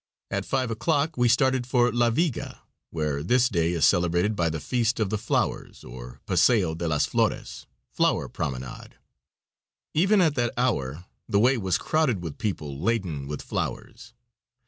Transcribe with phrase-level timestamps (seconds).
[0.31, 4.59] At five o'clock we started for La Viga, where this day is celebrated by the
[4.59, 8.95] Feast of the Flowers, or Paseo de las Flores (Flower Promenade).
[9.93, 14.15] Even at that hour the way was crowded with people laden with flowers.